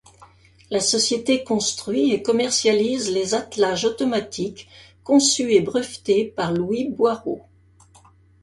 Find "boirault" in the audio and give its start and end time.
6.89-7.45